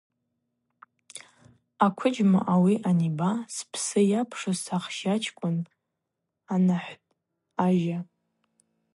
[1.85, 5.57] Аквыджьма ауи анаба:– Спсы йапшу сахща чкӏвын,–
[6.53, 7.11] анахӏвтӏ
[7.65, 7.99] ажьа.